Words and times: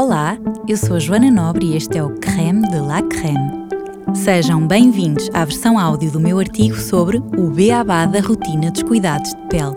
Olá, 0.00 0.38
eu 0.68 0.76
sou 0.76 0.94
a 0.94 1.00
Joana 1.00 1.28
Nobre 1.28 1.66
e 1.66 1.76
este 1.76 1.98
é 1.98 2.04
o 2.04 2.10
Creme 2.20 2.62
de 2.68 2.78
la 2.78 3.02
Creme. 3.02 3.66
Sejam 4.14 4.64
bem-vindos 4.64 5.28
à 5.34 5.44
versão 5.44 5.76
áudio 5.76 6.12
do 6.12 6.20
meu 6.20 6.38
artigo 6.38 6.76
sobre 6.76 7.18
o 7.36 7.50
beabá 7.50 8.06
da 8.06 8.20
rotina 8.20 8.70
dos 8.70 8.84
cuidados 8.84 9.30
de 9.30 9.48
pele. 9.48 9.76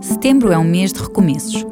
Setembro 0.00 0.52
é 0.52 0.56
um 0.56 0.62
mês 0.62 0.92
de 0.92 1.00
recomeços. 1.00 1.66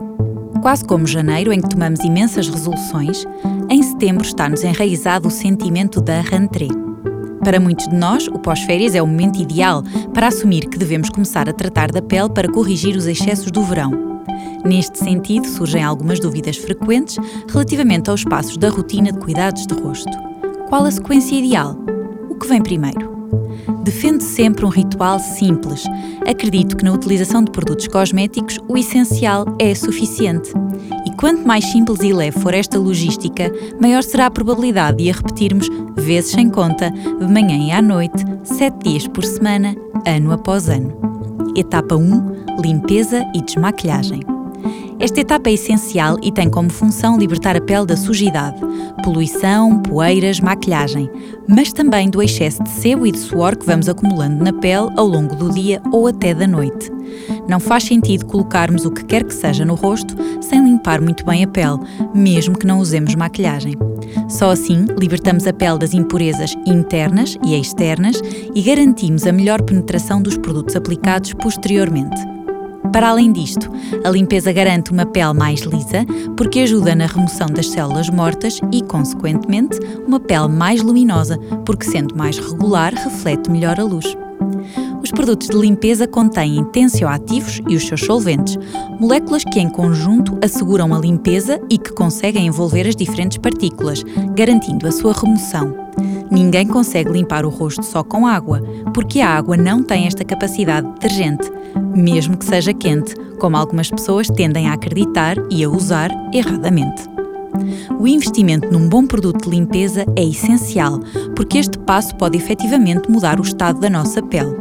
Quase 0.61 0.85
como 0.85 1.07
janeiro, 1.07 1.53
em 1.53 1.61
que 1.61 1.69
tomamos 1.69 2.01
imensas 2.01 2.49
resoluções, 2.49 3.25
em 3.71 3.81
setembro 3.81 4.25
está-nos 4.25 4.65
enraizado 4.65 5.29
o 5.29 5.31
sentimento 5.31 6.01
da 6.01 6.21
rentrée. 6.21 6.73
Para 7.45 7.61
muitos 7.61 7.87
de 7.87 7.95
nós, 7.95 8.27
o 8.27 8.41
pós-férias 8.41 8.97
é 8.97 9.01
o 9.01 9.07
momento 9.07 9.41
ideal 9.41 9.85
para 10.13 10.27
assumir 10.27 10.69
que 10.69 10.79
devemos 10.79 11.11
começar 11.11 11.49
a 11.49 11.53
tratar 11.53 11.93
da 11.93 12.03
pele 12.03 12.29
para 12.29 12.51
corrigir 12.51 12.97
os 12.97 13.07
excessos 13.07 13.53
do 13.53 13.63
verão 13.63 14.08
Neste 14.65 14.99
sentido, 14.99 15.47
surgem 15.47 15.83
algumas 15.83 16.21
dúvidas 16.21 16.57
frequentes 16.57 17.17
relativamente 17.49 18.11
aos 18.11 18.25
passos 18.25 18.57
da 18.57 18.69
rotina 18.69 19.13
de 19.13 19.19
cuidados 19.19 19.67
de 19.67 19.75
rosto. 19.75 20.11
Qual 20.69 20.85
a 20.85 20.91
sequência 20.91 21.37
ideal? 21.37 21.77
O 22.29 22.35
que 22.35 22.47
vem 22.47 22.63
primeiro? 22.63 23.09
Defendo 23.83 24.21
sempre 24.21 24.65
um 24.67 24.69
ritual 24.69 25.19
simples. 25.19 25.85
Acredito 26.29 26.77
que 26.77 26.85
na 26.85 26.93
utilização 26.93 27.43
de 27.43 27.51
produtos 27.51 27.89
cosméticos 27.89 28.59
o 28.69 28.77
essencial 28.77 29.47
é 29.59 29.75
suficiente. 29.75 30.53
E 31.07 31.11
quanto 31.17 31.47
mais 31.47 31.65
simples 31.65 32.01
e 32.01 32.13
leve 32.13 32.39
for 32.39 32.53
esta 32.53 32.79
logística, 32.79 33.51
maior 33.81 34.03
será 34.03 34.27
a 34.27 34.31
probabilidade 34.31 34.99
de 34.99 35.11
a 35.11 35.15
repetirmos 35.15 35.69
vezes 35.97 36.33
sem 36.33 36.51
conta, 36.51 36.91
de 36.91 37.33
manhã 37.33 37.57
e 37.57 37.73
à 37.73 37.81
noite, 37.81 38.25
sete 38.45 38.91
dias 38.91 39.09
por 39.09 39.25
semana, 39.25 39.75
ano 40.07 40.33
após 40.33 40.69
ano. 40.69 40.93
Etapa 41.57 41.97
1: 41.97 42.61
Limpeza 42.63 43.25
e 43.35 43.41
desmaquilhagem. 43.41 44.38
Esta 45.01 45.21
etapa 45.21 45.49
é 45.49 45.53
essencial 45.53 46.17
e 46.21 46.33
tem 46.33 46.51
como 46.51 46.69
função 46.71 47.17
libertar 47.17 47.57
a 47.57 47.61
pele 47.61 47.87
da 47.87 47.97
sujidade, 47.97 48.61
poluição, 49.05 49.81
poeiras, 49.81 50.41
maquilhagem, 50.41 51.09
mas 51.49 51.73
também 51.73 52.11
do 52.11 52.21
excesso 52.21 52.63
de 52.65 52.71
sebo 52.71 53.07
e 53.07 53.13
de 53.13 53.19
suor 53.19 53.57
que 53.57 53.65
vamos 53.65 53.89
acumulando 53.89 54.43
na 54.43 54.53
pele 54.53 54.91
ao 54.97 55.07
longo 55.07 55.37
do 55.37 55.53
dia 55.53 55.81
ou 55.93 56.09
até 56.09 56.35
da 56.35 56.49
noite. 56.49 56.91
Não 57.49 57.61
faz 57.61 57.85
sentido 57.85 58.27
colocarmos 58.27 58.85
o 58.85 58.91
que 58.91 59.05
quer 59.05 59.23
que 59.23 59.33
seja 59.33 59.65
no 59.65 59.77
rosto 59.77 60.17
sem 60.43 60.65
limpar 60.65 61.01
muito 61.01 61.25
bem 61.25 61.45
a 61.45 61.47
pele, 61.47 61.79
mesmo 62.13 62.59
que 62.59 62.67
não 62.67 62.81
usemos 62.81 63.15
maquilhagem. 63.15 63.77
Só 64.29 64.51
assim 64.51 64.85
libertamos 64.99 65.47
a 65.47 65.53
pele 65.53 65.79
das 65.79 65.95
impurezas 65.95 66.55
internas 66.67 67.39
e 67.45 67.59
externas 67.59 68.21
e 68.53 68.61
garantimos 68.63 69.27
a 69.27 69.33
melhor 69.33 69.63
penetração 69.63 70.21
dos 70.21 70.37
produtos 70.37 70.75
aplicados 70.75 71.33
posteriormente. 71.35 72.38
Para 72.93 73.11
além 73.11 73.33
disto, 73.33 73.71
a 74.05 74.11
limpeza 74.11 74.53
garante 74.53 74.93
uma 74.93 75.05
pele 75.05 75.35
mais 75.35 75.61
lisa, 75.61 76.07
porque 76.37 76.61
ajuda 76.61 76.95
na 76.95 77.07
remoção 77.07 77.47
das 77.47 77.69
células 77.69 78.09
mortas 78.09 78.61
e, 78.73 78.83
consequentemente, 78.83 79.79
uma 80.07 80.19
pele 80.19 80.49
mais 80.49 80.83
luminosa, 80.83 81.39
porque 81.65 81.85
sendo 81.85 82.17
mais 82.17 82.39
regular, 82.39 82.95
reflete 82.95 83.51
melhor 83.51 83.79
a 83.79 83.85
luz. 83.85 84.17
Os 85.03 85.11
produtos 85.11 85.49
de 85.49 85.57
limpeza 85.57 86.07
contêm 86.07 86.65
tensioativos 86.65 87.61
e 87.69 87.77
os 87.77 87.87
seus 87.87 88.01
solventes, 88.01 88.59
moléculas 88.99 89.45
que 89.45 89.61
em 89.61 89.69
conjunto 89.69 90.37
asseguram 90.43 90.95
a 90.95 90.99
limpeza 90.99 91.61
e 91.71 91.79
que 91.79 91.93
conseguem 91.93 92.47
envolver 92.47 92.87
as 92.87 92.97
diferentes 92.97 93.39
partículas, 93.39 94.05
garantindo 94.35 94.87
a 94.87 94.93
sua 94.93 95.13
remoção. 95.13 95.75
Ninguém 96.31 96.67
consegue 96.67 97.11
limpar 97.11 97.45
o 97.45 97.49
rosto 97.49 97.83
só 97.83 98.03
com 98.03 98.27
água, 98.27 98.63
porque 98.93 99.21
a 99.21 99.29
água 99.29 99.57
não 99.57 99.83
tem 99.83 100.07
esta 100.07 100.25
capacidade 100.25 100.87
detergente, 100.93 101.51
mesmo 101.95 102.37
que 102.37 102.45
seja 102.45 102.73
quente, 102.73 103.15
como 103.39 103.57
algumas 103.57 103.91
pessoas 103.91 104.29
tendem 104.29 104.69
a 104.69 104.75
acreditar 104.75 105.37
e 105.51 105.65
a 105.65 105.71
usar 105.71 106.11
erradamente. 106.33 107.03
O 107.99 108.07
investimento 108.07 108.71
num 108.71 108.89
bom 108.89 109.07
produto 109.07 109.45
de 109.45 109.51
limpeza 109.51 110.05
é 110.17 110.23
essencial, 110.23 111.01
porque 111.35 111.59
este 111.59 111.79
passo 111.79 112.15
pode 112.17 112.37
efetivamente 112.37 113.11
mudar 113.11 113.41
o 113.41 113.43
estado 113.43 113.81
da 113.81 113.91
nossa 113.91 114.23
pele. 114.23 114.57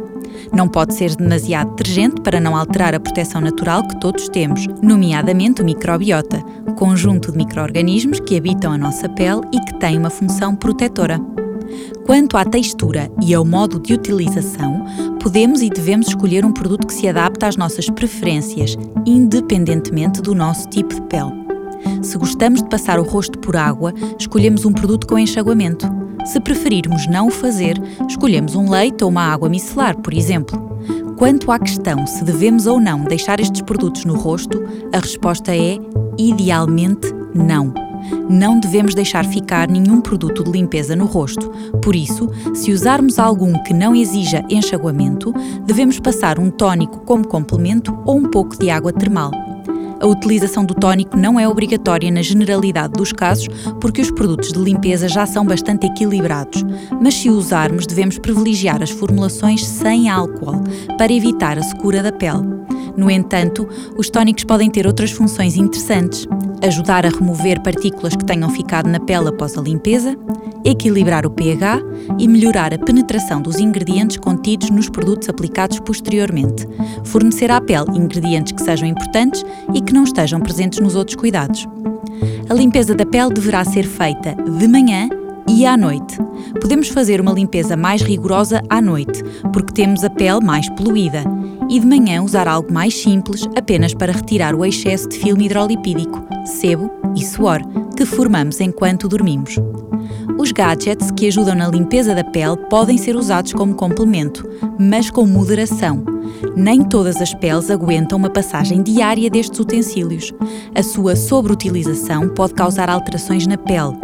Não 0.52 0.68
pode 0.68 0.94
ser 0.94 1.14
demasiado 1.14 1.70
detergente 1.70 2.20
para 2.22 2.40
não 2.40 2.56
alterar 2.56 2.94
a 2.94 3.00
proteção 3.00 3.40
natural 3.40 3.86
que 3.86 4.00
todos 4.00 4.28
temos, 4.28 4.66
nomeadamente 4.82 5.60
o 5.60 5.64
microbiota, 5.64 6.40
conjunto 6.76 7.32
de 7.32 7.38
micro-organismos 7.38 8.20
que 8.20 8.36
habitam 8.36 8.72
a 8.72 8.78
nossa 8.78 9.08
pele 9.08 9.42
e 9.52 9.60
que 9.60 9.78
têm 9.78 9.98
uma 9.98 10.10
função 10.10 10.54
protetora. 10.54 11.20
Quanto 12.08 12.38
à 12.38 12.44
textura 12.46 13.12
e 13.20 13.34
ao 13.34 13.44
modo 13.44 13.78
de 13.78 13.92
utilização, 13.92 14.82
podemos 15.22 15.60
e 15.60 15.68
devemos 15.68 16.08
escolher 16.08 16.42
um 16.42 16.50
produto 16.50 16.86
que 16.86 16.94
se 16.94 17.06
adapte 17.06 17.44
às 17.44 17.54
nossas 17.54 17.90
preferências, 17.90 18.78
independentemente 19.04 20.22
do 20.22 20.34
nosso 20.34 20.66
tipo 20.70 20.94
de 20.94 21.02
pele. 21.02 21.34
Se 22.00 22.16
gostamos 22.16 22.62
de 22.62 22.68
passar 22.70 22.98
o 22.98 23.02
rosto 23.02 23.38
por 23.38 23.58
água, 23.58 23.92
escolhemos 24.18 24.64
um 24.64 24.72
produto 24.72 25.06
com 25.06 25.18
enxaguamento. 25.18 25.86
Se 26.24 26.40
preferirmos 26.40 27.06
não 27.06 27.26
o 27.26 27.30
fazer, 27.30 27.78
escolhemos 28.08 28.54
um 28.54 28.70
leite 28.70 29.04
ou 29.04 29.10
uma 29.10 29.30
água 29.30 29.50
micelar, 29.50 29.94
por 29.98 30.14
exemplo. 30.14 30.58
Quanto 31.18 31.52
à 31.52 31.58
questão 31.58 32.06
se 32.06 32.24
devemos 32.24 32.66
ou 32.66 32.80
não 32.80 33.04
deixar 33.04 33.38
estes 33.38 33.60
produtos 33.60 34.06
no 34.06 34.16
rosto, 34.16 34.64
a 34.94 34.98
resposta 34.98 35.54
é: 35.54 35.76
idealmente 36.16 37.12
não 37.34 37.87
não 38.28 38.58
devemos 38.58 38.94
deixar 38.94 39.24
ficar 39.24 39.68
nenhum 39.68 40.00
produto 40.00 40.44
de 40.44 40.50
limpeza 40.50 40.94
no 40.94 41.06
rosto. 41.06 41.50
Por 41.82 41.96
isso, 41.96 42.30
se 42.54 42.72
usarmos 42.72 43.18
algum 43.18 43.52
que 43.62 43.72
não 43.72 43.94
exija 43.94 44.44
enxaguamento, 44.48 45.32
devemos 45.64 45.98
passar 45.98 46.38
um 46.38 46.50
tónico 46.50 47.00
como 47.00 47.26
complemento 47.26 47.96
ou 48.04 48.16
um 48.16 48.30
pouco 48.30 48.58
de 48.58 48.70
água 48.70 48.92
termal. 48.92 49.30
A 50.00 50.06
utilização 50.06 50.64
do 50.64 50.74
tónico 50.74 51.16
não 51.16 51.40
é 51.40 51.48
obrigatória 51.48 52.08
na 52.10 52.22
generalidade 52.22 52.92
dos 52.92 53.12
casos, 53.12 53.48
porque 53.80 54.00
os 54.00 54.12
produtos 54.12 54.52
de 54.52 54.58
limpeza 54.58 55.08
já 55.08 55.26
são 55.26 55.44
bastante 55.44 55.86
equilibrados, 55.86 56.64
mas 57.00 57.14
se 57.14 57.28
usarmos, 57.28 57.84
devemos 57.84 58.16
privilegiar 58.18 58.80
as 58.80 58.90
formulações 58.90 59.66
sem 59.66 60.08
álcool 60.08 60.62
para 60.96 61.12
evitar 61.12 61.58
a 61.58 61.62
secura 61.62 62.00
da 62.00 62.12
pele. 62.12 62.46
No 62.98 63.08
entanto, 63.08 63.68
os 63.96 64.10
tónicos 64.10 64.42
podem 64.42 64.68
ter 64.68 64.84
outras 64.84 65.12
funções 65.12 65.56
interessantes 65.56 66.26
ajudar 66.66 67.06
a 67.06 67.10
remover 67.10 67.62
partículas 67.62 68.16
que 68.16 68.24
tenham 68.24 68.50
ficado 68.50 68.88
na 68.90 68.98
pele 68.98 69.28
após 69.28 69.56
a 69.56 69.62
limpeza, 69.62 70.16
equilibrar 70.64 71.24
o 71.24 71.30
pH 71.30 71.80
e 72.18 72.26
melhorar 72.26 72.74
a 72.74 72.78
penetração 72.78 73.40
dos 73.40 73.60
ingredientes 73.60 74.16
contidos 74.16 74.68
nos 74.70 74.88
produtos 74.88 75.28
aplicados 75.28 75.78
posteriormente, 75.78 76.66
fornecer 77.04 77.52
à 77.52 77.60
pele 77.60 77.96
ingredientes 77.96 78.52
que 78.52 78.62
sejam 78.62 78.88
importantes 78.88 79.44
e 79.72 79.80
que 79.80 79.94
não 79.94 80.02
estejam 80.02 80.40
presentes 80.40 80.80
nos 80.80 80.96
outros 80.96 81.14
cuidados. 81.14 81.68
A 82.50 82.54
limpeza 82.54 82.96
da 82.96 83.06
pele 83.06 83.32
deverá 83.32 83.64
ser 83.64 83.84
feita 83.84 84.34
de 84.34 84.66
manhã 84.66 85.08
e 85.48 85.64
à 85.64 85.76
noite. 85.76 86.18
Podemos 86.60 86.88
fazer 86.88 87.20
uma 87.20 87.32
limpeza 87.32 87.76
mais 87.76 88.02
rigorosa 88.02 88.60
à 88.68 88.82
noite, 88.82 89.22
porque 89.52 89.72
temos 89.72 90.02
a 90.04 90.10
pele 90.10 90.40
mais 90.44 90.68
poluída, 90.70 91.22
e 91.68 91.78
de 91.78 91.86
manhã 91.86 92.22
usar 92.22 92.48
algo 92.48 92.72
mais 92.72 92.94
simples 92.94 93.46
apenas 93.56 93.94
para 93.94 94.12
retirar 94.12 94.54
o 94.54 94.64
excesso 94.64 95.08
de 95.08 95.18
filme 95.18 95.46
hidrolipídico, 95.46 96.26
sebo 96.44 96.90
e 97.14 97.24
suor 97.24 97.60
que 97.96 98.06
formamos 98.06 98.60
enquanto 98.60 99.08
dormimos. 99.08 99.56
Os 100.38 100.52
gadgets 100.52 101.10
que 101.10 101.26
ajudam 101.26 101.54
na 101.54 101.68
limpeza 101.68 102.14
da 102.14 102.22
pele 102.22 102.56
podem 102.70 102.96
ser 102.96 103.16
usados 103.16 103.52
como 103.52 103.74
complemento, 103.74 104.48
mas 104.78 105.10
com 105.10 105.26
moderação. 105.26 106.04
Nem 106.56 106.84
todas 106.84 107.20
as 107.20 107.34
peles 107.34 107.70
aguentam 107.70 108.16
uma 108.16 108.30
passagem 108.30 108.82
diária 108.82 109.28
destes 109.28 109.58
utensílios. 109.58 110.32
A 110.74 110.82
sua 110.82 111.16
sobreutilização 111.16 112.28
pode 112.28 112.54
causar 112.54 112.88
alterações 112.88 113.46
na 113.46 113.56
pele, 113.56 113.96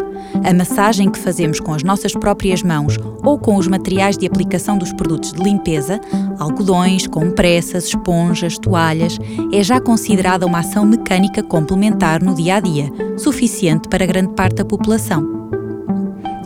a 0.42 0.52
massagem 0.52 1.10
que 1.10 1.18
fazemos 1.18 1.60
com 1.60 1.72
as 1.72 1.82
nossas 1.82 2.12
próprias 2.12 2.62
mãos 2.62 2.98
ou 3.22 3.38
com 3.38 3.56
os 3.56 3.68
materiais 3.68 4.18
de 4.18 4.26
aplicação 4.26 4.76
dos 4.76 4.92
produtos 4.92 5.32
de 5.32 5.42
limpeza, 5.42 6.00
algodões, 6.38 7.06
compressas, 7.06 7.86
esponjas, 7.86 8.58
toalhas, 8.58 9.18
é 9.52 9.62
já 9.62 9.80
considerada 9.80 10.46
uma 10.46 10.60
ação 10.60 10.84
mecânica 10.84 11.42
complementar 11.42 12.22
no 12.22 12.34
dia 12.34 12.56
a 12.56 12.60
dia, 12.60 12.90
suficiente 13.16 13.88
para 13.88 14.06
grande 14.06 14.34
parte 14.34 14.56
da 14.56 14.64
população. 14.64 15.48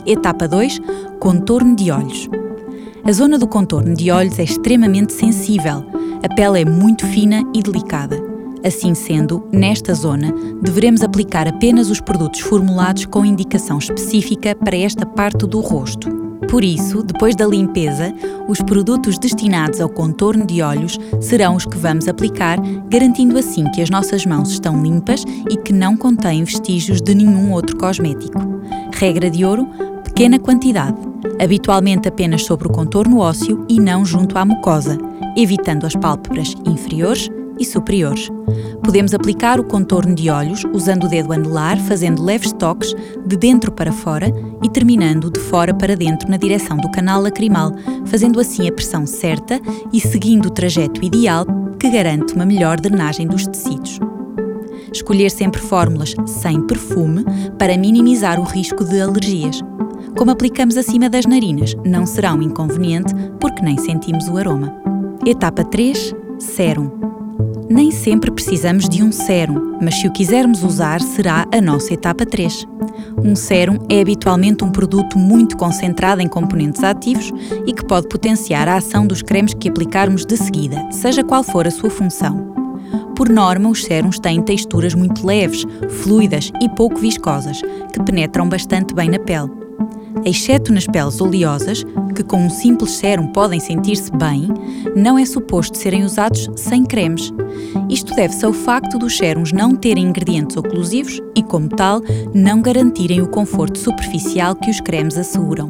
Etapa 0.05 0.47
2 0.47 0.79
Contorno 1.19 1.75
de 1.75 1.91
olhos. 1.91 2.29
A 3.03 3.11
zona 3.11 3.37
do 3.37 3.47
contorno 3.47 3.95
de 3.95 4.11
olhos 4.11 4.37
é 4.39 4.43
extremamente 4.43 5.13
sensível. 5.13 5.83
A 6.23 6.33
pele 6.33 6.61
é 6.61 6.65
muito 6.65 7.05
fina 7.07 7.43
e 7.53 7.61
delicada. 7.61 8.28
Assim 8.63 8.93
sendo, 8.93 9.47
nesta 9.53 9.93
zona, 9.93 10.33
deveremos 10.61 11.01
aplicar 11.01 11.47
apenas 11.47 11.89
os 11.89 12.01
produtos 12.01 12.41
formulados 12.41 13.05
com 13.05 13.25
indicação 13.25 13.77
específica 13.77 14.53
para 14.53 14.75
esta 14.75 15.05
parte 15.05 15.47
do 15.47 15.61
rosto. 15.61 16.09
Por 16.49 16.63
isso, 16.63 17.03
depois 17.03 17.35
da 17.35 17.45
limpeza, 17.45 18.13
os 18.47 18.59
produtos 18.61 19.17
destinados 19.17 19.79
ao 19.79 19.87
contorno 19.87 20.45
de 20.45 20.61
olhos 20.61 20.97
serão 21.21 21.55
os 21.55 21.65
que 21.65 21.77
vamos 21.77 22.07
aplicar, 22.07 22.57
garantindo 22.89 23.37
assim 23.37 23.63
que 23.71 23.81
as 23.81 23.89
nossas 23.89 24.25
mãos 24.25 24.49
estão 24.49 24.81
limpas 24.81 25.23
e 25.49 25.55
que 25.55 25.71
não 25.71 25.95
contêm 25.95 26.43
vestígios 26.43 27.01
de 27.01 27.13
nenhum 27.13 27.53
outro 27.53 27.77
cosmético. 27.77 28.39
Regra 28.93 29.29
de 29.29 29.45
ouro: 29.45 29.67
pequena 30.03 30.39
quantidade, 30.39 30.97
habitualmente 31.39 32.07
apenas 32.09 32.43
sobre 32.43 32.67
o 32.67 32.71
contorno 32.71 33.19
ósseo 33.19 33.65
e 33.69 33.79
não 33.79 34.03
junto 34.03 34.37
à 34.37 34.43
mucosa, 34.43 34.97
evitando 35.37 35.85
as 35.85 35.95
pálpebras 35.95 36.55
inferiores 36.65 37.29
e 37.59 37.65
superiores. 37.65 38.29
Podemos 38.83 39.13
aplicar 39.13 39.59
o 39.59 39.63
contorno 39.63 40.15
de 40.15 40.29
olhos 40.29 40.63
usando 40.73 41.03
o 41.05 41.07
dedo 41.07 41.33
anelar, 41.33 41.79
fazendo 41.79 42.23
leves 42.23 42.51
toques 42.53 42.95
de 43.25 43.37
dentro 43.37 43.71
para 43.71 43.91
fora 43.91 44.33
e 44.63 44.69
terminando 44.69 45.29
de 45.29 45.39
fora 45.39 45.73
para 45.73 45.95
dentro 45.95 46.29
na 46.29 46.37
direção 46.37 46.77
do 46.77 46.89
canal 46.91 47.21
lacrimal, 47.21 47.71
fazendo 48.05 48.39
assim 48.39 48.67
a 48.67 48.71
pressão 48.71 49.05
certa 49.05 49.59
e 49.91 49.99
seguindo 49.99 50.47
o 50.47 50.51
trajeto 50.51 51.03
ideal 51.03 51.45
que 51.79 51.89
garante 51.89 52.33
uma 52.33 52.45
melhor 52.45 52.79
drenagem 52.79 53.27
dos 53.27 53.45
tecidos. 53.45 53.99
Escolher 54.91 55.29
sempre 55.29 55.61
fórmulas 55.61 56.15
sem 56.25 56.61
perfume 56.65 57.23
para 57.57 57.77
minimizar 57.77 58.39
o 58.39 58.43
risco 58.43 58.83
de 58.83 58.99
alergias. 58.99 59.61
Como 60.17 60.31
aplicamos 60.31 60.77
acima 60.77 61.09
das 61.09 61.25
narinas, 61.25 61.75
não 61.85 62.05
será 62.05 62.33
um 62.33 62.41
inconveniente 62.41 63.13
porque 63.39 63.61
nem 63.61 63.77
sentimos 63.77 64.27
o 64.27 64.37
aroma. 64.37 64.73
Etapa 65.25 65.63
3: 65.63 66.13
Sérum. 66.39 66.89
Nem 67.69 67.91
sempre 67.91 68.31
precisamos 68.31 68.89
de 68.89 69.03
um 69.03 69.11
sérum, 69.11 69.77
mas 69.79 69.95
se 69.95 70.07
o 70.07 70.11
quisermos 70.11 70.63
usar, 70.63 70.99
será 71.01 71.45
a 71.53 71.61
nossa 71.61 71.93
etapa 71.93 72.25
3. 72.25 72.67
Um 73.23 73.35
sérum 73.35 73.77
é 73.87 74.01
habitualmente 74.01 74.63
um 74.63 74.71
produto 74.71 75.19
muito 75.19 75.55
concentrado 75.55 76.19
em 76.19 76.27
componentes 76.27 76.83
ativos 76.83 77.31
e 77.67 77.71
que 77.71 77.85
pode 77.85 78.07
potenciar 78.07 78.67
a 78.67 78.77
ação 78.77 79.05
dos 79.05 79.21
cremes 79.21 79.53
que 79.53 79.69
aplicarmos 79.69 80.25
de 80.25 80.35
seguida, 80.35 80.91
seja 80.91 81.23
qual 81.23 81.43
for 81.43 81.67
a 81.67 81.71
sua 81.71 81.91
função. 81.91 82.55
Por 83.15 83.29
norma, 83.29 83.69
os 83.69 83.83
sérums 83.83 84.19
têm 84.19 84.41
texturas 84.41 84.95
muito 84.95 85.23
leves, 85.25 85.63
fluidas 86.01 86.51
e 86.59 86.67
pouco 86.69 86.97
viscosas, 86.97 87.61
que 87.93 88.01
penetram 88.01 88.49
bastante 88.49 88.95
bem 88.95 89.09
na 89.09 89.19
pele 89.19 89.58
exceto 90.25 90.73
nas 90.73 90.87
peles 90.87 91.19
oleosas, 91.21 91.83
que 92.15 92.23
com 92.23 92.45
um 92.45 92.49
simples 92.49 92.91
sérum 92.93 93.27
podem 93.27 93.59
sentir-se 93.59 94.11
bem, 94.11 94.47
não 94.95 95.17
é 95.17 95.25
suposto 95.25 95.77
serem 95.77 96.03
usados 96.03 96.49
sem 96.55 96.83
cremes. 96.83 97.33
Isto 97.89 98.13
deve-se 98.15 98.45
ao 98.45 98.53
facto 98.53 98.97
dos 98.97 99.17
sérums 99.17 99.51
não 99.51 99.75
terem 99.75 100.05
ingredientes 100.05 100.57
oclusivos 100.57 101.21
e, 101.35 101.43
como 101.43 101.69
tal, 101.69 102.01
não 102.33 102.61
garantirem 102.61 103.21
o 103.21 103.27
conforto 103.27 103.77
superficial 103.77 104.55
que 104.55 104.69
os 104.69 104.79
cremes 104.81 105.17
asseguram. 105.17 105.69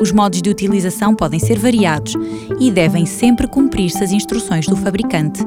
Os 0.00 0.12
modos 0.12 0.42
de 0.42 0.50
utilização 0.50 1.14
podem 1.14 1.40
ser 1.40 1.58
variados 1.58 2.14
e 2.60 2.70
devem 2.70 3.06
sempre 3.06 3.46
cumprir-se 3.46 4.02
as 4.02 4.12
instruções 4.12 4.66
do 4.66 4.76
fabricante. 4.76 5.42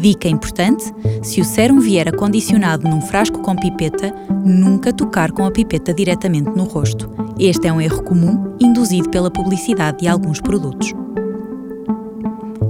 Dica 0.00 0.28
importante: 0.28 0.84
se 1.22 1.40
o 1.40 1.44
sérum 1.44 1.80
vier 1.80 2.08
acondicionado 2.08 2.88
num 2.88 3.00
frasco 3.00 3.40
com 3.40 3.56
pipeta, 3.56 4.14
nunca 4.44 4.92
tocar 4.92 5.32
com 5.32 5.44
a 5.44 5.50
pipeta 5.50 5.92
diretamente 5.92 6.50
no 6.50 6.64
rosto. 6.64 7.10
Este 7.38 7.66
é 7.66 7.72
um 7.72 7.80
erro 7.80 8.02
comum 8.02 8.54
induzido 8.60 9.10
pela 9.10 9.30
publicidade 9.30 9.98
de 9.98 10.08
alguns 10.08 10.40
produtos. 10.40 10.94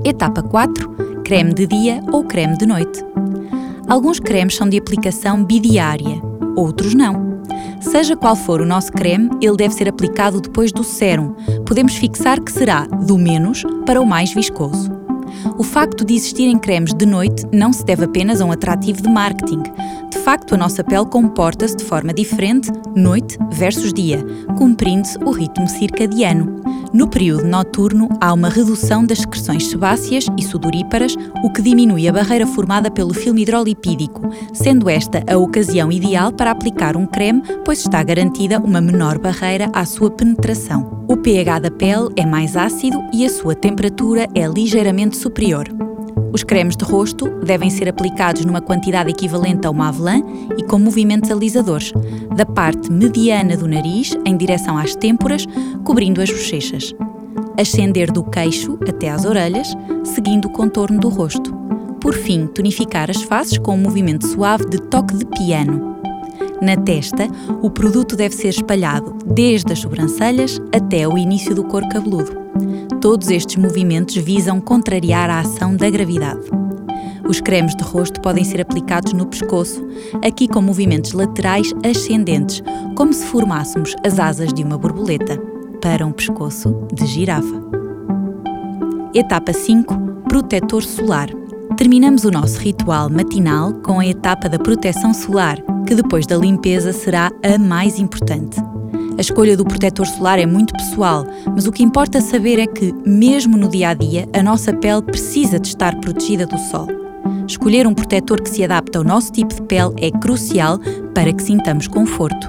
Etapa 0.04 0.42
4: 0.42 1.22
creme 1.22 1.52
de 1.52 1.66
dia 1.66 2.02
ou 2.10 2.24
creme 2.24 2.56
de 2.56 2.66
noite. 2.66 3.04
Alguns 3.86 4.18
cremes 4.18 4.56
são 4.56 4.68
de 4.68 4.78
aplicação 4.78 5.44
bidiária, 5.44 6.22
outros 6.56 6.94
não. 6.94 7.28
Seja 7.80 8.16
qual 8.16 8.36
for 8.36 8.60
o 8.60 8.66
nosso 8.66 8.92
creme, 8.92 9.30
ele 9.40 9.56
deve 9.56 9.74
ser 9.74 9.88
aplicado 9.88 10.40
depois 10.40 10.72
do 10.72 10.82
sérum. 10.82 11.34
Podemos 11.66 11.94
fixar 11.94 12.40
que 12.40 12.52
será 12.52 12.86
do 12.86 13.16
menos 13.18 13.64
para 13.86 14.00
o 14.00 14.06
mais 14.06 14.32
viscoso. 14.32 14.97
O 15.56 15.62
facto 15.62 16.04
de 16.04 16.14
existirem 16.14 16.58
cremes 16.58 16.94
de 16.94 17.06
noite 17.06 17.46
não 17.52 17.72
se 17.72 17.84
deve 17.84 18.04
apenas 18.04 18.40
a 18.40 18.44
um 18.44 18.52
atrativo 18.52 19.02
de 19.02 19.08
marketing. 19.08 19.62
De 20.10 20.18
facto, 20.18 20.54
a 20.54 20.58
nossa 20.58 20.82
pele 20.82 21.06
comporta-se 21.06 21.76
de 21.76 21.84
forma 21.84 22.12
diferente 22.12 22.70
noite 22.94 23.36
versus 23.50 23.92
dia, 23.92 24.24
cumprindo-se 24.56 25.18
o 25.18 25.30
ritmo 25.30 25.68
circadiano. 25.68 26.62
No 26.92 27.06
período 27.06 27.46
noturno, 27.46 28.08
há 28.20 28.32
uma 28.32 28.48
redução 28.48 29.04
das 29.04 29.18
secreções 29.18 29.66
sebáceas 29.66 30.26
e 30.38 30.42
sudoríparas, 30.42 31.14
o 31.44 31.52
que 31.52 31.60
diminui 31.60 32.08
a 32.08 32.12
barreira 32.12 32.46
formada 32.46 32.90
pelo 32.90 33.12
filme 33.12 33.42
hidrolipídico, 33.42 34.22
sendo 34.54 34.88
esta 34.88 35.22
a 35.30 35.36
ocasião 35.36 35.92
ideal 35.92 36.32
para 36.32 36.50
aplicar 36.50 36.96
um 36.96 37.06
creme, 37.06 37.42
pois 37.64 37.80
está 37.80 38.02
garantida 38.02 38.58
uma 38.58 38.80
menor 38.80 39.18
barreira 39.18 39.70
à 39.74 39.84
sua 39.84 40.10
penetração. 40.10 41.04
O 41.06 41.16
pH 41.16 41.58
da 41.58 41.70
pele 41.70 42.08
é 42.16 42.24
mais 42.24 42.56
ácido 42.56 42.98
e 43.12 43.26
a 43.26 43.30
sua 43.30 43.54
temperatura 43.54 44.26
é 44.34 44.46
ligeiramente 44.46 45.16
superior. 45.16 45.87
Os 46.32 46.42
cremes 46.42 46.76
de 46.76 46.84
rosto 46.84 47.28
devem 47.44 47.70
ser 47.70 47.88
aplicados 47.88 48.44
numa 48.44 48.60
quantidade 48.60 49.10
equivalente 49.10 49.66
a 49.66 49.70
uma 49.70 49.88
avelã 49.88 50.20
e 50.56 50.62
com 50.62 50.78
movimentos 50.78 51.30
alisadores, 51.30 51.92
da 52.36 52.44
parte 52.44 52.92
mediana 52.92 53.56
do 53.56 53.66
nariz 53.66 54.16
em 54.24 54.36
direção 54.36 54.76
às 54.76 54.94
têmporas, 54.94 55.46
cobrindo 55.84 56.20
as 56.20 56.30
bochechas. 56.30 56.94
Ascender 57.58 58.12
do 58.12 58.22
queixo 58.22 58.78
até 58.88 59.10
às 59.10 59.24
orelhas, 59.24 59.74
seguindo 60.04 60.46
o 60.46 60.52
contorno 60.52 61.00
do 61.00 61.08
rosto. 61.08 61.52
Por 62.00 62.14
fim, 62.14 62.46
tonificar 62.46 63.10
as 63.10 63.22
faces 63.22 63.58
com 63.58 63.74
um 63.74 63.82
movimento 63.82 64.26
suave 64.26 64.68
de 64.68 64.80
toque 64.82 65.16
de 65.16 65.26
piano. 65.26 65.96
Na 66.60 66.76
testa, 66.76 67.28
o 67.62 67.70
produto 67.70 68.16
deve 68.16 68.34
ser 68.34 68.48
espalhado 68.48 69.16
desde 69.26 69.72
as 69.72 69.78
sobrancelhas 69.80 70.60
até 70.72 71.06
o 71.06 71.16
início 71.16 71.54
do 71.54 71.64
couro 71.64 71.88
cabeludo. 71.88 72.47
Todos 73.00 73.30
estes 73.30 73.56
movimentos 73.56 74.16
visam 74.16 74.60
contrariar 74.60 75.30
a 75.30 75.40
ação 75.40 75.76
da 75.76 75.88
gravidade. 75.88 76.40
Os 77.28 77.40
cremes 77.40 77.76
de 77.76 77.84
rosto 77.84 78.20
podem 78.20 78.42
ser 78.42 78.60
aplicados 78.60 79.12
no 79.12 79.24
pescoço, 79.24 79.86
aqui 80.24 80.48
com 80.48 80.60
movimentos 80.60 81.12
laterais 81.12 81.72
ascendentes, 81.84 82.60
como 82.96 83.12
se 83.12 83.24
formássemos 83.26 83.94
as 84.04 84.18
asas 84.18 84.52
de 84.52 84.64
uma 84.64 84.76
borboleta, 84.76 85.38
para 85.80 86.04
um 86.04 86.10
pescoço 86.10 86.74
de 86.92 87.06
girafa. 87.06 87.62
Etapa 89.14 89.52
5 89.52 89.94
Protetor 90.28 90.82
solar. 90.82 91.28
Terminamos 91.76 92.24
o 92.24 92.30
nosso 92.30 92.58
ritual 92.58 93.08
matinal 93.08 93.74
com 93.74 94.00
a 94.00 94.06
etapa 94.06 94.48
da 94.48 94.58
proteção 94.58 95.14
solar, 95.14 95.58
que 95.86 95.94
depois 95.94 96.26
da 96.26 96.36
limpeza 96.36 96.92
será 96.92 97.30
a 97.44 97.58
mais 97.58 97.98
importante. 98.00 98.67
A 99.18 99.20
escolha 99.20 99.56
do 99.56 99.64
protetor 99.64 100.06
solar 100.06 100.38
é 100.38 100.46
muito 100.46 100.72
pessoal, 100.74 101.26
mas 101.52 101.66
o 101.66 101.72
que 101.72 101.82
importa 101.82 102.20
saber 102.20 102.60
é 102.60 102.68
que, 102.68 102.94
mesmo 103.04 103.56
no 103.56 103.68
dia 103.68 103.88
a 103.88 103.94
dia, 103.94 104.28
a 104.32 104.40
nossa 104.44 104.72
pele 104.72 105.02
precisa 105.02 105.58
de 105.58 105.66
estar 105.66 105.96
protegida 105.96 106.46
do 106.46 106.56
sol. 106.56 106.86
Escolher 107.44 107.84
um 107.84 107.94
protetor 107.94 108.40
que 108.40 108.48
se 108.48 108.62
adapte 108.62 108.96
ao 108.96 109.02
nosso 109.02 109.32
tipo 109.32 109.52
de 109.52 109.62
pele 109.62 109.92
é 109.96 110.12
crucial 110.12 110.78
para 111.16 111.32
que 111.32 111.42
sintamos 111.42 111.88
conforto. 111.88 112.48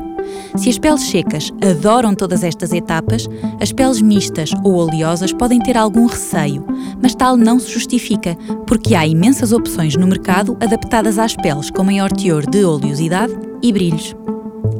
Se 0.55 0.69
as 0.69 0.77
peles 0.77 1.01
secas 1.01 1.51
adoram 1.59 2.13
todas 2.13 2.43
estas 2.43 2.71
etapas, 2.71 3.27
as 3.59 3.71
peles 3.71 3.99
mistas 3.99 4.51
ou 4.63 4.75
oleosas 4.75 5.33
podem 5.33 5.57
ter 5.59 5.75
algum 5.75 6.05
receio, 6.05 6.63
mas 7.01 7.15
tal 7.15 7.35
não 7.35 7.59
se 7.59 7.71
justifica, 7.71 8.37
porque 8.67 8.93
há 8.93 9.07
imensas 9.07 9.51
opções 9.51 9.95
no 9.95 10.05
mercado 10.05 10.55
adaptadas 10.61 11.17
às 11.17 11.35
peles 11.35 11.71
com 11.71 11.83
maior 11.83 12.11
teor 12.11 12.45
de 12.47 12.63
oleosidade 12.63 13.33
e 13.59 13.73
brilhos. 13.73 14.15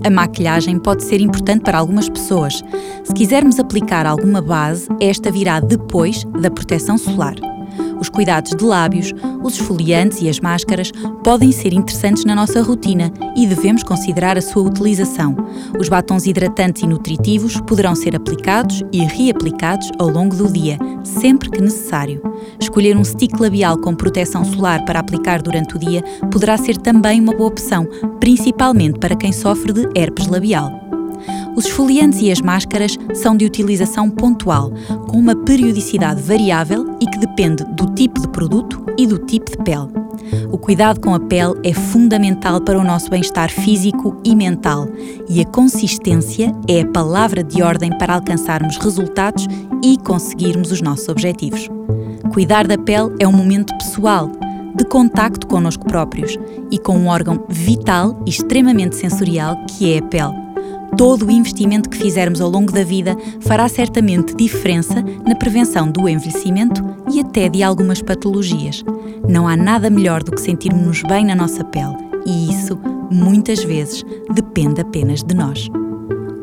A 0.03 0.09
maquilhagem 0.09 0.79
pode 0.79 1.03
ser 1.03 1.19
importante 1.21 1.63
para 1.63 1.77
algumas 1.77 2.07
pessoas. 2.07 2.63
Se 3.03 3.13
quisermos 3.13 3.59
aplicar 3.59 4.05
alguma 4.05 4.41
base, 4.41 4.87
esta 4.99 5.31
virá 5.31 5.59
depois 5.59 6.23
da 6.41 6.49
proteção 6.49 6.97
solar. 6.97 7.35
Os 7.99 8.09
cuidados 8.09 8.55
de 8.55 8.63
lábios, 8.63 9.13
os 9.43 9.55
esfoliantes 9.55 10.21
e 10.21 10.29
as 10.29 10.39
máscaras 10.39 10.91
podem 11.23 11.51
ser 11.51 11.73
interessantes 11.73 12.25
na 12.25 12.33
nossa 12.33 12.61
rotina 12.61 13.11
e 13.35 13.45
devemos 13.45 13.83
considerar 13.83 14.37
a 14.37 14.41
sua 14.41 14.63
utilização. 14.63 15.35
Os 15.79 15.89
batons 15.89 16.25
hidratantes 16.25 16.83
e 16.83 16.87
nutritivos 16.87 17.59
poderão 17.61 17.95
ser 17.95 18.15
aplicados 18.15 18.83
e 18.91 18.99
reaplicados 18.99 19.91
ao 19.99 20.09
longo 20.09 20.35
do 20.35 20.51
dia, 20.51 20.77
sempre 21.03 21.49
que 21.49 21.61
necessário. 21.61 22.21
Escolher 22.59 22.95
um 22.95 23.03
stick 23.03 23.39
labial 23.39 23.77
com 23.77 23.93
proteção 23.93 24.43
solar 24.45 24.85
para 24.85 24.99
aplicar 24.99 25.41
durante 25.41 25.75
o 25.75 25.79
dia 25.79 26.03
poderá 26.31 26.57
ser 26.57 26.77
também 26.77 27.19
uma 27.19 27.33
boa 27.33 27.49
opção, 27.49 27.87
principalmente 28.19 28.99
para 28.99 29.15
quem 29.15 29.31
sofre 29.31 29.73
de 29.73 29.89
herpes 29.95 30.27
labial. 30.27 30.88
Os 31.55 31.65
esfoliantes 31.65 32.21
e 32.21 32.31
as 32.31 32.41
máscaras 32.41 32.97
são 33.13 33.35
de 33.35 33.45
utilização 33.45 34.09
pontual, 34.09 34.71
com 35.07 35.17
uma 35.17 35.35
periodicidade 35.35 36.21
variável 36.21 36.95
e 37.01 37.05
que 37.05 37.19
depende 37.19 37.63
do 37.75 37.87
tipo 37.93 38.21
de 38.21 38.27
produto 38.29 38.83
e 38.97 39.05
do 39.05 39.17
tipo 39.17 39.51
de 39.51 39.57
pele. 39.57 39.87
O 40.51 40.57
cuidado 40.57 40.99
com 40.99 41.13
a 41.13 41.19
pele 41.19 41.55
é 41.63 41.73
fundamental 41.73 42.61
para 42.61 42.79
o 42.79 42.83
nosso 42.83 43.09
bem-estar 43.09 43.49
físico 43.49 44.19
e 44.23 44.35
mental, 44.35 44.87
e 45.27 45.41
a 45.41 45.45
consistência 45.45 46.53
é 46.67 46.81
a 46.81 46.87
palavra 46.87 47.43
de 47.43 47.61
ordem 47.61 47.91
para 47.97 48.15
alcançarmos 48.15 48.77
resultados 48.77 49.47
e 49.83 49.97
conseguirmos 49.97 50.71
os 50.71 50.81
nossos 50.81 51.09
objetivos. 51.09 51.67
Cuidar 52.33 52.67
da 52.67 52.77
pele 52.77 53.15
é 53.19 53.27
um 53.27 53.33
momento 53.33 53.75
pessoal, 53.77 54.31
de 54.75 54.85
contacto 54.85 55.47
connosco 55.47 55.85
próprios 55.85 56.37
e 56.69 56.77
com 56.77 56.95
um 56.95 57.07
órgão 57.07 57.43
vital 57.49 58.21
e 58.25 58.29
extremamente 58.29 58.95
sensorial 58.95 59.57
que 59.67 59.93
é 59.93 59.97
a 59.97 60.01
pele 60.01 60.48
todo 60.97 61.25
o 61.25 61.31
investimento 61.31 61.89
que 61.89 61.97
fizermos 61.97 62.41
ao 62.41 62.49
longo 62.49 62.71
da 62.71 62.83
vida 62.83 63.15
fará 63.41 63.67
certamente 63.67 64.35
diferença 64.35 65.03
na 65.27 65.35
prevenção 65.35 65.91
do 65.91 66.07
envelhecimento 66.07 66.83
e 67.11 67.19
até 67.19 67.49
de 67.49 67.63
algumas 67.63 68.01
patologias. 68.01 68.83
Não 69.27 69.47
há 69.47 69.55
nada 69.55 69.89
melhor 69.89 70.23
do 70.23 70.31
que 70.31 70.41
sentirmos-nos 70.41 71.03
bem 71.03 71.25
na 71.25 71.35
nossa 71.35 71.63
pele 71.63 71.95
e 72.25 72.51
isso, 72.51 72.77
muitas 73.11 73.63
vezes, 73.63 74.03
depende 74.33 74.81
apenas 74.81 75.23
de 75.23 75.35
nós. 75.35 75.69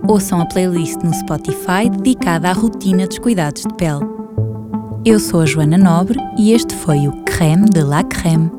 Ouçam 0.09 0.41
a 0.41 0.47
playlist 0.47 1.03
no 1.03 1.13
Spotify 1.15 1.89
dedicada 1.91 2.49
à 2.49 2.53
rotina 2.53 3.07
dos 3.07 3.19
cuidados 3.19 3.63
de 3.63 3.75
pele. 3.75 4.05
Eu 5.05 5.21
sou 5.21 5.41
a 5.41 5.47
Joana 5.47 5.79
Nobre 5.79 6.19
e 6.37 6.53
este 6.53 6.75
foi 6.75 7.07
o 7.07 7.13
Creme 7.25 7.69
de 7.69 7.83
la 7.83 8.03
Creme 8.05 8.51